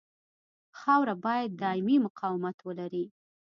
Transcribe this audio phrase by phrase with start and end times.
[0.79, 3.05] خاوره باید دایمي مقاومت ولري